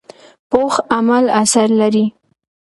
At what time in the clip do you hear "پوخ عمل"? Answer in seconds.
0.49-1.25